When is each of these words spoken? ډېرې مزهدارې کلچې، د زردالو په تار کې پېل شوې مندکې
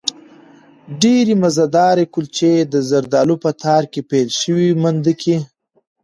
ډېرې 1.01 1.33
مزهدارې 1.43 2.05
کلچې، 2.13 2.53
د 2.73 2.75
زردالو 2.89 3.35
په 3.43 3.51
تار 3.63 3.83
کې 3.91 4.01
پېل 4.09 4.29
شوې 4.41 4.69
مندکې 4.83 5.35